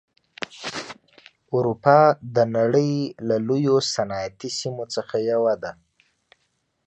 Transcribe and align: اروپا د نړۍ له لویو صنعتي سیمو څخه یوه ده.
اروپا 1.53 1.99
د 2.35 2.37
نړۍ 2.57 2.93
له 3.27 3.35
لویو 3.47 3.75
صنعتي 3.93 4.49
سیمو 4.59 4.83
څخه 4.95 5.15
یوه 5.31 5.53
ده. 5.63 5.71